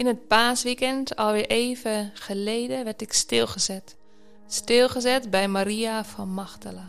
[0.00, 3.96] In het paasweekend, alweer even geleden, werd ik stilgezet.
[4.46, 6.88] Stilgezet bij Maria van Magdala.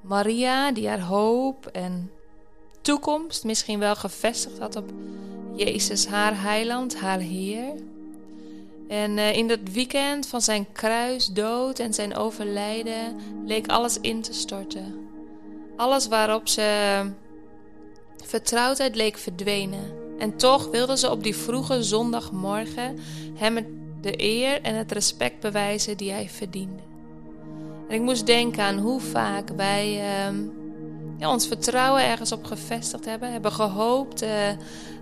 [0.00, 2.10] Maria die haar hoop en
[2.80, 4.90] toekomst misschien wel gevestigd had op
[5.56, 7.74] Jezus, haar heiland, haar Heer.
[8.88, 14.32] En uh, in dat weekend van zijn kruisdood en zijn overlijden leek alles in te
[14.32, 15.08] storten.
[15.76, 17.00] Alles waarop ze
[18.24, 20.03] vertrouwdheid leek verdwenen.
[20.18, 22.98] En toch wilde ze op die vroege zondagmorgen
[23.34, 23.66] hem
[24.00, 26.82] de eer en het respect bewijzen die hij verdiende.
[27.88, 30.38] En ik moest denken aan hoe vaak wij uh,
[31.18, 33.32] ja, ons vertrouwen ergens op gevestigd hebben.
[33.32, 34.30] Hebben gehoopt uh,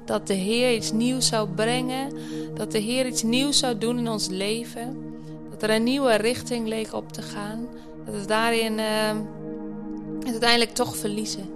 [0.04, 2.12] dat de Heer iets nieuws zou brengen.
[2.54, 4.96] Dat de Heer iets nieuws zou doen in ons leven.
[5.50, 7.66] Dat er een nieuwe richting leek op te gaan.
[8.04, 11.50] Dat we daarin het uiteindelijk toch verliezen.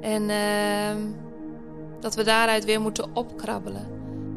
[0.00, 0.98] En ehm,
[2.00, 3.86] dat we daaruit weer moeten opkrabbelen.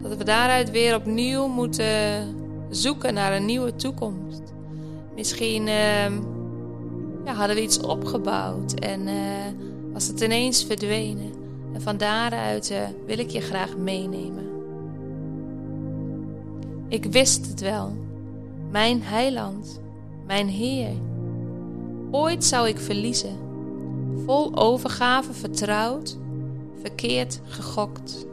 [0.01, 2.35] Dat we daaruit weer opnieuw moeten
[2.69, 4.41] zoeken naar een nieuwe toekomst.
[5.15, 6.13] Misschien ehm,
[7.25, 9.13] ja, hadden we iets opgebouwd en uh,
[9.93, 11.31] was het ineens verdwenen.
[11.73, 14.51] En van daaruit uh, wil ik je graag meenemen.
[16.87, 17.97] Ik wist het wel,
[18.71, 19.81] mijn heiland,
[20.25, 20.91] mijn Heer.
[22.11, 23.37] Ooit zou ik verliezen,
[24.25, 26.17] vol overgave vertrouwd
[26.83, 28.25] verkeerd gegokt.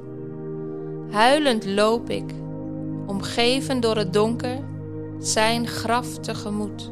[1.10, 2.32] Huilend loop ik,
[3.06, 4.58] omgeven door het donker,
[5.18, 6.90] zijn graf tegemoet.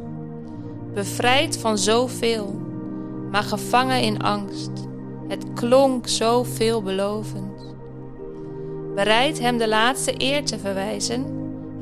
[0.95, 2.61] Bevrijd van zoveel,
[3.31, 4.71] maar gevangen in angst.
[5.29, 7.75] Het klonk zo veelbelovend.
[8.95, 11.25] Bereid hem de laatste eer te verwijzen,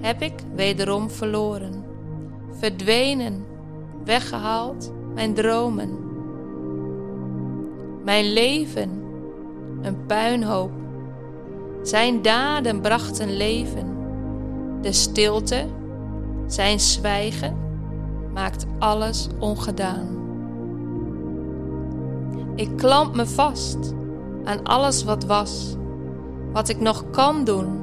[0.01, 1.85] heb ik wederom verloren.
[2.51, 3.45] Verdwenen,
[4.05, 5.99] weggehaald, mijn dromen.
[8.05, 9.06] Mijn leven
[9.87, 10.71] een puinhoop.
[11.83, 13.97] Zijn daden brachten leven.
[14.81, 15.67] De stilte,
[16.47, 17.57] zijn zwijgen,
[18.35, 20.09] maakt alles ongedaan.
[22.55, 23.95] Ik klamp me vast
[24.45, 25.77] aan alles wat was,
[26.53, 27.81] wat ik nog kan doen.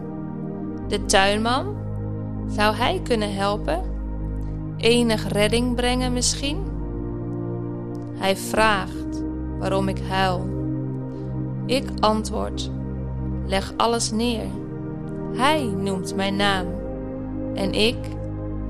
[0.87, 1.75] De tuinman,
[2.47, 3.81] zou hij kunnen helpen?
[4.77, 6.57] Enig redding brengen misschien?
[8.13, 9.23] Hij vraagt
[9.59, 10.52] waarom ik huil.
[11.65, 12.71] Ik antwoord,
[13.45, 14.45] leg alles neer.
[15.33, 16.67] Hij noemt mijn naam
[17.53, 17.97] en ik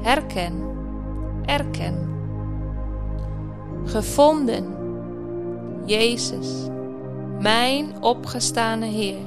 [0.02, 0.54] herken,
[1.46, 1.96] erken.
[3.86, 4.66] Gevonden,
[5.86, 6.68] Jezus,
[7.40, 9.22] mijn opgestane Heer,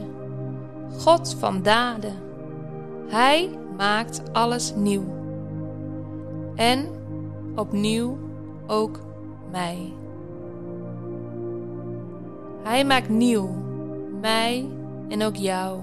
[0.99, 2.15] God van daden.
[3.07, 5.05] Hij maakt alles nieuw.
[6.55, 6.87] En
[7.55, 8.19] opnieuw
[8.67, 9.01] ook
[9.51, 9.93] mij.
[12.67, 13.49] Hij maakt nieuw,
[14.21, 14.69] mij
[15.09, 15.81] en ook jou.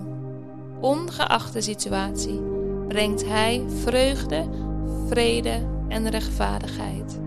[0.79, 2.41] Ongeacht de situatie
[2.88, 4.49] brengt Hij vreugde,
[5.07, 7.19] vrede en rechtvaardigheid.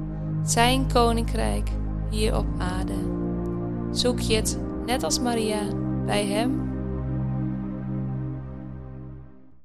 [0.45, 1.69] Zijn koninkrijk
[2.11, 2.95] hier op aarde.
[3.91, 5.63] Zoek je het, net als Maria,
[6.07, 6.66] bij Hem